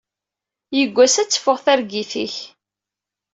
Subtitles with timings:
[0.77, 2.35] Yiwwas ad teffeɣ targit-ik.